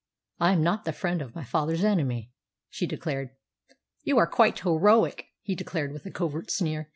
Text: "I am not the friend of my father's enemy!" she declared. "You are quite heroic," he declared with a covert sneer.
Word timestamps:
"I 0.39 0.53
am 0.53 0.63
not 0.63 0.85
the 0.85 0.93
friend 0.93 1.21
of 1.21 1.35
my 1.35 1.43
father's 1.43 1.83
enemy!" 1.83 2.31
she 2.71 2.87
declared. 2.87 3.35
"You 4.01 4.17
are 4.17 4.25
quite 4.25 4.57
heroic," 4.61 5.27
he 5.43 5.53
declared 5.53 5.91
with 5.91 6.07
a 6.07 6.11
covert 6.11 6.49
sneer. 6.49 6.89